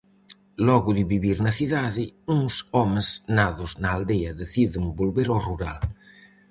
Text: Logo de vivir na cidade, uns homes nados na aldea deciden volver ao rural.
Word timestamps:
Logo 0.67 0.89
de 0.97 1.03
vivir 1.13 1.37
na 1.45 1.53
cidade, 1.59 2.03
uns 2.37 2.55
homes 2.75 3.07
nados 3.37 3.71
na 3.81 3.89
aldea 3.97 4.31
deciden 4.41 4.85
volver 4.99 5.27
ao 5.31 5.43
rural. 5.47 5.81